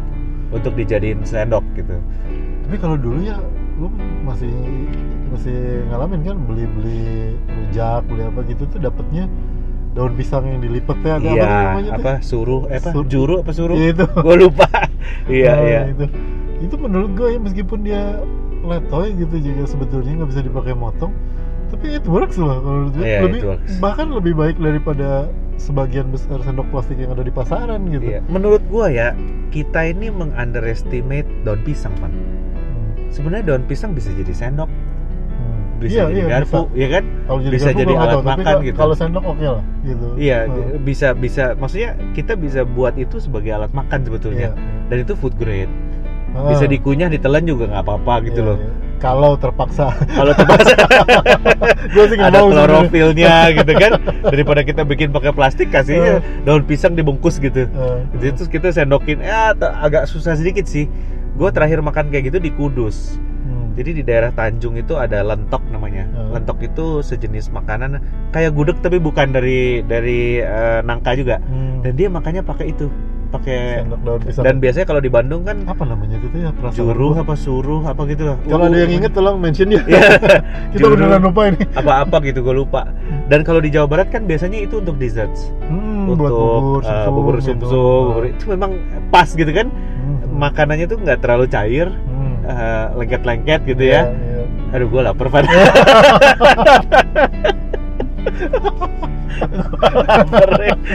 [0.49, 1.99] untuk dijadiin sendok gitu.
[2.63, 3.35] tapi kalau dulu ya
[3.75, 3.91] lu
[4.23, 4.49] masih
[5.27, 5.57] masih
[5.89, 7.03] ngalamin kan beli beli
[7.43, 9.27] rujak beli apa gitu tuh dapatnya
[9.91, 11.99] daun pisang yang dilipet ya ada iya, apa namanya tuh?
[11.99, 13.75] apa suruh eh apa Sur- juru apa suruh?
[13.75, 14.05] Iya, itu.
[14.15, 14.65] Gue lupa.
[15.29, 15.81] iya, Nah, iya.
[15.91, 16.05] itu
[16.63, 18.03] itu menurut gue ya meskipun dia
[18.63, 21.11] letoy gitu juga sebetulnya nggak bisa dipakai motong
[21.73, 23.41] tapi it works loh kalau menurut gue Iya, lebih
[23.77, 28.19] bahkan lebih baik daripada sebagian besar sendok plastik yang ada di pasaran gitu Iya.
[28.27, 29.13] Menurut gua ya,
[29.49, 32.09] kita ini mengunderestimate daun pisang, Pan.
[32.09, 33.09] Hmm.
[33.09, 35.77] Sebenarnya daun pisang bisa jadi sendok, Hmm.
[35.77, 36.77] bisa Iya, jadi iya, garpu, bisa.
[36.77, 37.03] ya kan?
[37.23, 38.77] Kalau jadi Bisa garpu jadi alat tahu, makan gitu.
[38.77, 40.07] Kalau sendok oke lah, gitu.
[40.17, 40.81] Iya, Hmm.
[40.81, 44.49] bisa bisa maksudnya kita bisa buat itu sebagai alat makan sebetulnya.
[44.51, 44.87] Iya.
[44.89, 45.71] Dan itu food grade.
[46.33, 48.57] Ah, Bisa dikunyah, ditelan juga nggak apa-apa gitu iya, loh.
[48.57, 48.71] iya.
[49.03, 50.79] Kalau terpaksa, Kalau terpaksa
[51.93, 53.91] gue sih nggak ada mau klorofilnya gitu kan,
[54.31, 57.67] daripada kita bikin pakai plastik kasihnya daun pisang dibungkus gitu.
[57.67, 60.87] Eh, Jadi terus kita sendokin, ya agak susah sedikit sih.
[61.35, 63.19] Gue terakhir makan kayak gitu di Kudus.
[63.19, 63.75] hmm.
[63.75, 66.07] Jadi di daerah Tanjung itu ada lentok namanya.
[66.07, 66.39] Hmm.
[66.39, 67.99] Lentok itu sejenis makanan
[68.31, 71.43] kayak gudeg tapi bukan dari dari eh, nangka juga.
[71.43, 71.83] Hmm.
[71.83, 72.87] Dan dia makannya pakai itu,
[73.33, 74.43] pakai sendok daun pisang.
[74.45, 78.01] dan biasanya kalau di Bandung kan apa namanya itu ya perasaan juruh apa suruh apa
[78.05, 78.35] gitu lah.
[78.43, 79.79] Kalau ada yang inget tolong mention ya.
[80.69, 80.95] Kita Juruh.
[80.95, 81.57] beneran lupa ini.
[81.73, 82.81] apa-apa gitu gue lupa.
[83.25, 85.49] Dan kalau di Jawa Barat kan biasanya itu untuk desserts.
[85.65, 87.45] Hmm, untuk buat bubur, sumsum, bubur gitu.
[87.49, 88.71] sumsum, bubur itu memang
[89.09, 89.67] pas gitu kan.
[89.67, 90.17] Hmm.
[90.33, 92.33] Makanannya tuh nggak terlalu cair, Hmm.
[92.43, 94.11] eh, lengket-lengket gitu Iya, ya.
[94.11, 94.41] iya.
[94.73, 95.43] Aduh gue lapar Van.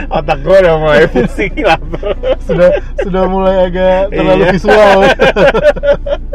[0.09, 2.71] otak gue udah mulai pusing lapar sudah
[3.03, 4.53] sudah mulai agak terlalu Iya.
[4.55, 4.99] visual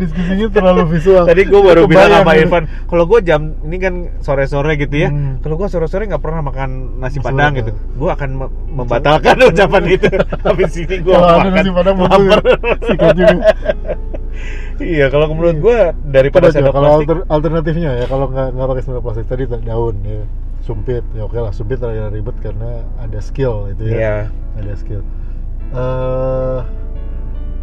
[0.00, 1.24] diskusinya terlalu visual.
[1.24, 2.42] Tadi gue baru bilang sama gitu.
[2.42, 5.08] Irfan kalau gue jam ini kan sore sore gitu ya.
[5.08, 5.38] Hmm.
[5.38, 7.72] kalau gue sore sore nggak pernah makan nasi Nasi padang gitu.
[7.94, 10.08] Gue akan me- membatalkan ucapan itu.
[10.48, 12.40] Habis ini gue makan nasi padang lapar.
[12.82, 13.36] sikat juga.
[14.80, 19.02] Iya kalau menurut gue daripada sendok kalau alter- alternatifnya ya kalau nggak nggak pakai sendok
[19.04, 20.24] plastik tadi daun ya.
[20.60, 23.96] Sumpit ya oke lah sumpit agak ribet karena ada skill itu ya.
[23.96, 24.16] Iya.
[24.56, 25.02] ada skill.
[25.70, 26.58] Eh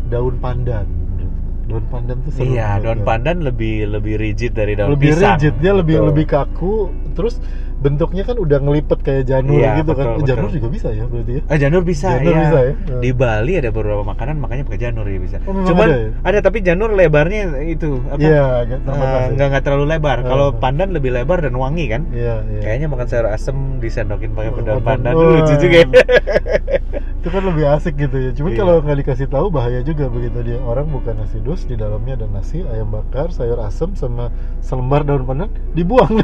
[0.08, 0.88] daun pandan
[1.68, 5.36] daun pandan tuh seru Iya, daun pandan lebih lebih rigid dari daun lebih pisang.
[5.36, 6.08] rigid dia lebih Betul.
[6.10, 6.76] lebih kaku
[7.12, 7.36] terus
[7.78, 10.56] bentuknya kan udah ngelipet kayak janur Iya, gitu kan betul, janur betul.
[10.58, 12.42] juga bisa ya berarti ya Ah, janur bisa Janur ya.
[12.42, 12.74] bisa ya?
[12.98, 15.38] Di Bali ada beberapa makanan makanya pakai janur ya bisa.
[15.46, 16.42] Oh, Cuman ada ada, ya?
[16.42, 18.18] tapi janur lebarnya itu apa?
[18.18, 19.30] iya agak ya.
[19.30, 20.18] nggak nggak terlalu lebar.
[20.20, 20.26] Eh.
[20.26, 22.02] Kalau pandan lebih lebar dan wangi kan.
[22.10, 25.14] iya iya Kayaknya makan sayur asem disendokin pakai Oh, daun pandan.
[25.14, 25.32] pandan Oh.
[25.38, 25.78] lucu juga.
[25.78, 25.88] ya.
[27.18, 28.58] itu kan lebih asik gitu ya cuman Iya.
[28.58, 32.28] kalau nggak dikasih tahu bahaya juga begitu dia orang bukan nasi dus di dalamnya ada
[32.30, 36.08] nasi ayam bakar sayur asem sama selembar daun pandan dibuang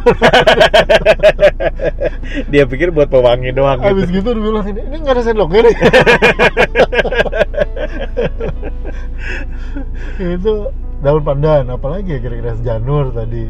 [2.48, 4.10] Dia pikir buat pewangi doang gitu.
[4.14, 5.76] gitu dia bilang ini ini nggak ada sendoknya nih
[10.36, 10.54] itu
[11.00, 13.50] daun pandan apalagi ya kira-kira janur tadi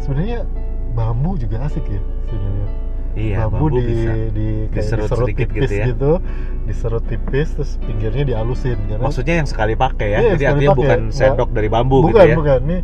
[0.00, 0.42] sebenarnya
[0.92, 2.68] bambu juga asik ya sebenarnya
[3.18, 4.12] Iya, bambu, bambu di, bisa.
[4.30, 6.18] di kayak Diserut diserut sedikit tipis gitu gitu, ya.
[6.64, 10.18] diserut tipis terus pinggirnya dialusin karena Maksudnya yang sekali pakai ya.
[10.20, 10.78] Iya, Jadi artinya pakai.
[10.78, 12.36] bukan Nggak- sendok dari bambu bukan gitu ya.
[12.36, 12.78] bukan ini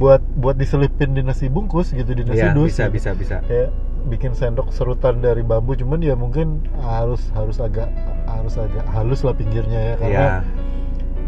[0.00, 2.96] buat buat diselipin di nasi bungkus gitu di nasi Iya, dus bisa gitu.
[2.96, 3.36] bisa bisa.
[3.44, 3.68] kayak
[4.08, 7.92] bikin sendok serutan dari bambu cuman ya mungkin harus harus agak
[8.24, 10.36] harus agak halus lah pinggirnya ya karena Iya.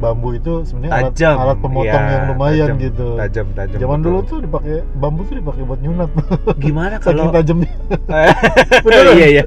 [0.02, 3.78] Bambu itu sebenarnya alat, alat pemotong Iya, yang lumayan tajam, gitu Tajam, tajam.
[3.78, 4.06] zaman betul.
[4.10, 6.10] dulu tuh dipakai bambu tuh dipakai buat nyunat
[6.64, 7.70] Gimana saking kalau tajamnya
[8.84, 9.14] Beneran?
[9.14, 9.44] Iya iya.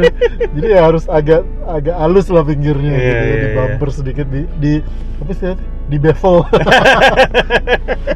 [0.58, 3.54] jadi ya harus agak agak halus lah pinggirnya Iya, gitu ya, iya, di iya.
[3.56, 4.72] bumper sedikit di di
[5.22, 5.54] apa sih
[5.86, 6.42] di bevel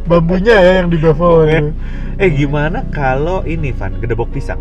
[0.06, 1.70] bambunya ya yang di bevel gitu.
[2.16, 4.58] Eh gimana kalau ini Van, gedebok pisang?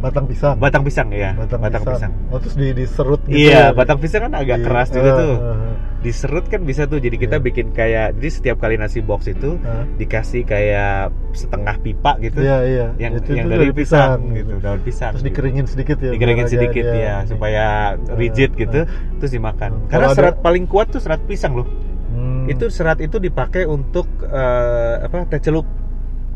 [0.00, 2.12] Batang pisang Batang pisang ya, batang, pisang.
[2.28, 3.64] oh terus di diserut gitu Iya, ya?
[3.70, 5.34] batang pisang kan agak Di- keras juga eh, tuh.
[5.36, 6.96] eh, Diserut kan bisa tuh.
[6.96, 7.44] Jadi kita Iya.
[7.44, 9.84] bikin kayak jadi setiap kali nasi box itu eh.
[9.96, 12.40] dikasih kayak setengah pipa gitu.
[12.40, 15.12] iya iya Yang Itu- yang itu dari pisang, gitu, daun pisang.
[15.12, 15.28] terus gitu.
[15.28, 17.64] dikeringin sedikit ya dikeringin sedikit dia- ya supaya
[18.10, 21.68] rigid gitu terus dimakan karena Kalau ada- serat paling kuat tuh serat pisang loh
[22.10, 22.48] Hmm.
[22.48, 25.68] itu serat itu dipakai untuk eh, apa teh celup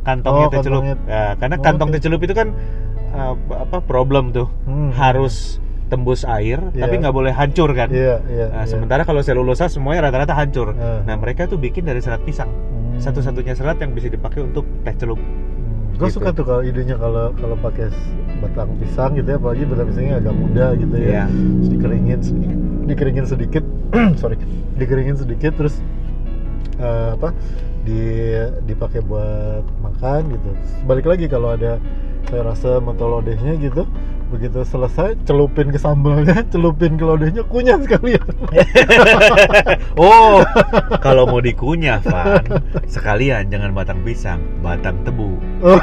[0.02, 0.96] kantongnya Oh, teh celup kantongnya.
[1.08, 1.94] Ya, karena Oh, kantong oke.
[1.96, 2.48] teh celup itu kan
[3.14, 4.90] eh, apa problem tuh Hmm.
[4.90, 6.82] harus tembus air Iya.
[6.82, 8.66] tapi nggak boleh hancur kan iya iya Nah, iya.
[8.66, 11.00] sementara kalau selulosa semuanya rata-rata hancur Eh.
[11.04, 12.98] nah mereka tuh bikin dari serat pisang Hmm.
[12.98, 15.20] satu-satunya serat yang bisa dipakai untuk teh celup
[15.94, 16.18] gue Gitu.
[16.18, 17.86] suka tuh kalau idenya kalau kalau pakai
[18.36, 21.24] batang pisang gitu ya apalagi batang pisangnya agak muda gitu ya Iya.
[21.30, 23.64] terus dikeringin sedikit dikeringin sedikit
[24.20, 24.36] sorry
[24.74, 25.78] dikeringin sedikit terus
[26.76, 27.30] eh, apa
[27.84, 28.00] di
[28.64, 30.50] dipakai buat makan gitu
[30.82, 31.76] balik lagi kalau ada
[32.42, 33.86] asem atau lodehnya gitu
[34.34, 38.26] begitu selesai celupin ke sambalnya celupin ke lodehnya kunyah sekalian
[39.94, 40.42] Oh,
[40.98, 42.42] kalau mau dikunyah, Van,
[42.90, 45.38] sekalian jangan batang pisang, batang tebu.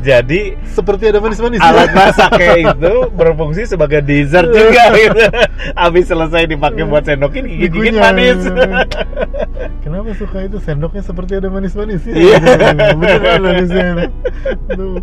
[0.00, 5.26] Jadi seperti ada manis-manis alat masak kayak itu berfungsi sebagai dessert juga gitu.
[5.74, 8.46] Habis selesai dipakai buat sendokin gigit-gigit manis.
[9.82, 12.14] Kenapa suka itu sendoknya seperti ada manis-manis ya?
[12.14, 12.38] Iya.
[12.94, 13.65] Beneran
[14.72, 15.00] Tuh.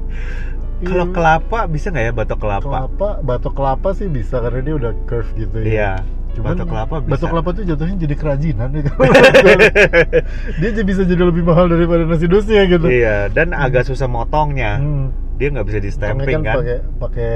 [0.84, 2.68] Kalau kelapa bisa nggak ya batok kelapa?
[2.68, 5.68] kelapa, batok kelapa sih bisa karena dia udah curve gitu ya.
[5.68, 5.92] Iya.
[6.34, 7.12] Cuman batok kelapa bisa.
[7.16, 8.84] Batok kelapa tuh jatuhnya jadi kerajinan ya.
[10.60, 12.88] dia jadi bisa jadi lebih mahal daripada nasi dusnya gitu.
[12.90, 14.82] Iya, dan agak susah motongnya.
[14.82, 15.14] Hmm.
[15.40, 16.56] Dia nggak bisa di Karena stamping kan.
[16.60, 17.34] pakai pakai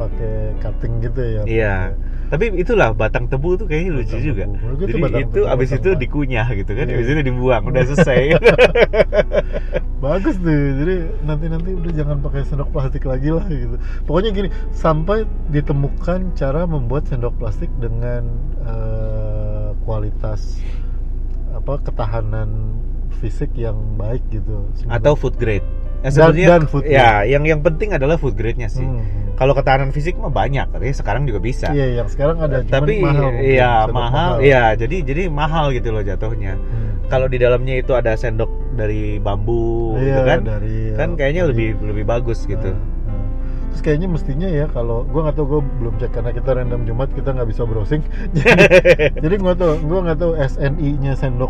[0.00, 1.42] pakai cutting gitu ya.
[1.44, 1.76] Iya.
[2.32, 4.44] Tapi itulah batang tebu tuh kayaknya lucu Batang juga.
[4.48, 4.56] tebu.
[4.72, 6.00] Jadi itu batang itu abis batang itu tebu.
[6.00, 6.94] dikunyah gitu kan, Iya.
[6.96, 8.20] abis itu dibuang, udah selesai.
[10.02, 10.50] Bagus tuh.
[10.50, 13.76] Jadi nanti-nanti udah jangan pakai sendok plastik lagi lah gitu.
[14.02, 18.26] Pokoknya gini, sampai ditemukan cara membuat sendok plastik dengan
[18.64, 20.58] eh, kualitas
[21.52, 22.80] apa ketahanan
[23.20, 24.66] fisik yang baik gitu.
[24.88, 25.62] Atau food grade.
[26.02, 28.82] Ya, Dan- dan food ya, yang yang penting adalah food grade-nya sih.
[28.82, 29.06] Hmm.
[29.32, 31.70] Kalau ketahanan fisik mah banyak, artinya sekarang juga bisa.
[31.70, 33.38] Iya, yang sekarang ada Tapi mahal.
[33.38, 36.54] iya sendok mahal, iya jadi jadi mahal gitu loh jatuhnya.
[36.54, 37.06] Hmm.
[37.06, 41.50] Kalau di dalamnya itu ada sendok dari bambu gitu Iya, kan, dari kan kayaknya dari-
[41.50, 42.70] lebih lebih bagus gitu.
[42.70, 42.82] Nah.
[43.72, 47.08] Terus kayaknya mestinya ya kalau gue nggak tahu gue belum cek karena kita random Jumat
[47.16, 48.04] kita nggak bisa browsing.
[48.36, 51.48] Jadi jadi gue tahu gue nggak tahu SNI nya sendok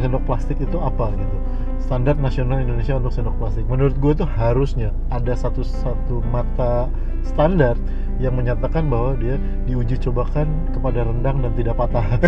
[0.00, 1.36] sendok plastik itu apa gitu.
[1.84, 3.68] Standar nasional Indonesia untuk sendok plastik.
[3.68, 6.88] Menurut gue tuh harusnya ada satu satu mata
[7.20, 7.76] standar
[8.18, 12.02] yang menyatakan bahwa dia diuji cobakan kepada rendang dan tidak patah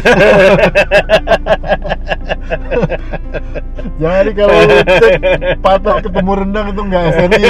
[3.97, 4.55] jadi kalau
[4.87, 5.13] cek
[5.59, 7.43] patah ketemu rendang itu nggak SNI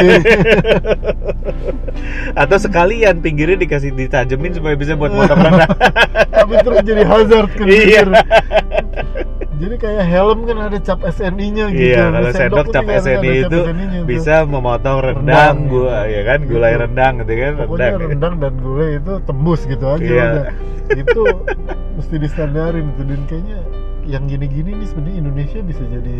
[2.32, 5.70] Atau sekalian pinggirnya dikasih ditajemin supaya bisa buat motong rendang.
[6.30, 8.02] tapi terus jadi hazard kan Iya.
[9.60, 13.20] jadi kayak helm kan ada cap SNI nya gitu Iya, kalau sendok cap SNI cap
[13.20, 14.06] itu SNI-nya tuh.
[14.08, 16.08] bisa memotong rendang, Rendang, gua gitu.
[16.08, 16.80] ya kan, gulai Gitu.
[16.80, 18.08] rendang gitu kan, pokoknya rendang.
[18.08, 20.24] rendang dan gulai itu tembus gitu aja Iya.
[20.24, 20.46] udah
[20.92, 21.22] itu
[21.92, 23.58] mesti distandarin itu dan kayaknya
[24.04, 26.16] yang gini-gini nih sebenarnya Indonesia bisa jadi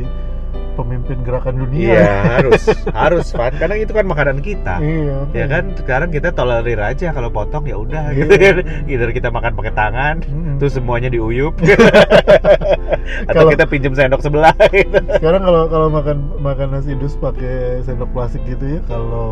[0.71, 4.79] pemimpin gerakan dunia Iya, harus, harus Van, karena itu kan makanan kita.
[4.79, 8.17] iya Ya kan, sekarang kita tolerir aja kalau potong ya udah Iya.
[8.17, 8.55] gitu kan.
[8.87, 10.57] Either kita makan pakai tangan, Mm-mm.
[10.57, 11.53] terus semuanya diuyup.
[13.29, 14.97] Atau Kalau- kita pinjem sendok sebelah gitu.
[15.13, 19.29] sekarang kalau kalau makan makan nasi dus pakai sendok plastik gitu ya kalau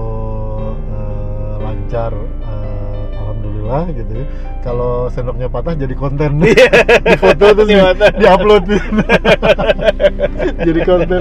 [0.90, 2.67] eh, lancar eh,
[3.68, 4.26] alhamdulillah gitu ya.
[4.64, 6.31] Kalau sendoknya patah jadi konten.
[7.09, 7.76] Di foto terus di,
[8.16, 8.64] Di upload
[10.66, 11.20] jadi konten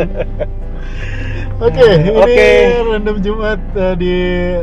[1.58, 2.46] Oke, ini Oke.
[2.86, 4.14] random Jumat eh, di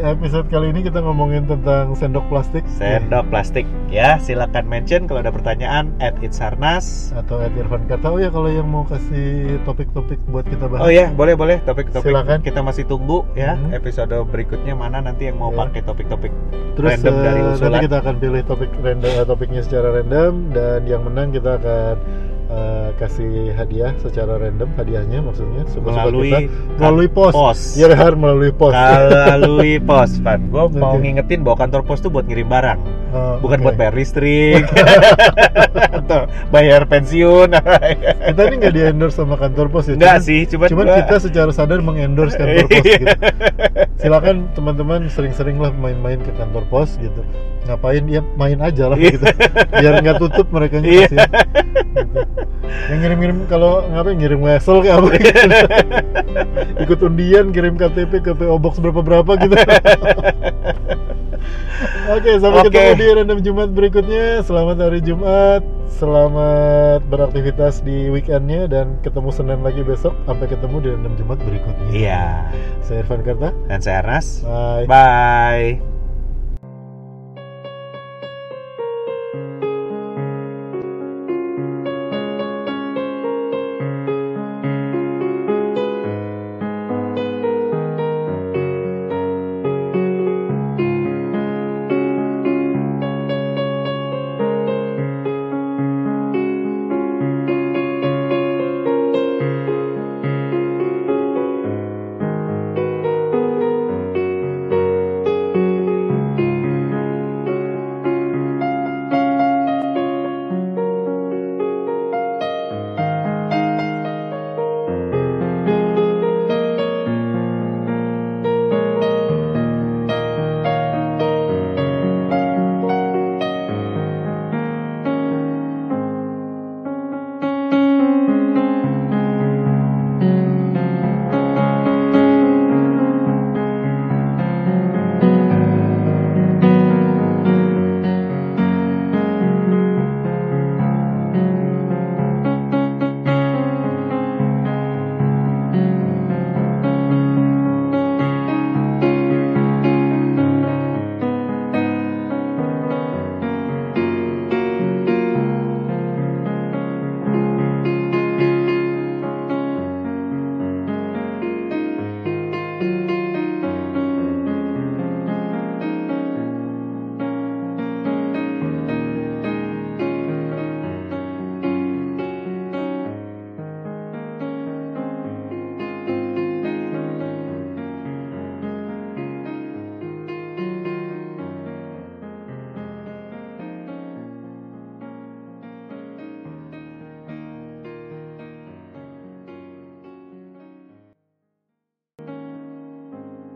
[0.00, 5.28] episode kali ini kita ngomongin tentang sendok plastik Sendok plastik ya, silakan mention kalau ada
[5.28, 7.10] pertanyaan at itsarnas.
[7.12, 8.06] atau at Irfan Karta.
[8.08, 10.82] Oh ya kalau yang mau kasih topik-topik buat kita bahas.
[10.82, 12.38] Oh ya, boleh boleh topik-topik Silakan.
[12.40, 13.74] kita masih tunggu ya Hmm.
[13.74, 15.66] episode berikutnya mana nanti yang mau Ya.
[15.66, 16.30] pakai topik-topik
[16.74, 17.70] Terus random dari eh, usulan.
[17.72, 21.94] nanti kita akan pilih topik random eh, topiknya secara random dan yang menang kita akan
[22.46, 26.38] eh, kasih hadiah secara random hadiahnya maksudnya suka-suka melalui kita
[26.76, 27.32] melalui pos.
[27.32, 27.60] pos.
[27.74, 28.72] Ya Har, melalui pos.
[28.72, 30.40] melalui pos, Pan.
[30.46, 31.02] Gue mau Oke.
[31.02, 32.78] ngingetin bahwa kantor pos tuh buat ngirim barang,
[33.10, 33.64] Oh, bukan oke.
[33.64, 34.66] buat bayar listrik
[35.98, 37.50] atau bayar pensiun.
[37.50, 39.94] Kita ini nggak di endorse sama kantor pos ya.
[39.94, 43.06] Enggak sih, cuman, Cuman gua- kita secara sadar mengendorse kantor pos gitu.
[43.96, 47.22] Silakan teman-teman sering-sering lah main-main ke kantor pos gitu.
[47.64, 49.24] Ngapain ya main aja lah gitu.
[49.72, 51.06] Biar nggak tutup mereka Iya.
[51.06, 51.16] gitu.
[52.90, 55.40] Yang ngirim-ngirim kalau ngapain ngirim wesel kayak apa gitu.
[56.84, 59.56] Ikut undian kirim KTP ke PO Box berapa-berapa gitu.
[62.04, 62.68] Oke, sampai Oke.
[62.72, 64.44] ketemu di random Jumat berikutnya.
[64.44, 65.62] Selamat hari Jumat.
[65.94, 70.12] Selamat beraktivitas di weekendnya dan ketemu Senin lagi besok.
[70.28, 71.88] Sampai ketemu di random Jumat berikutnya.
[71.92, 72.24] Iya.
[72.84, 73.56] Saya Irfan Karta.
[73.70, 74.44] Dan saya Ernest.
[74.44, 74.84] Bye.
[74.84, 75.93] Bye.